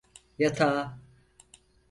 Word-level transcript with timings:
Yatağa! 0.39 0.97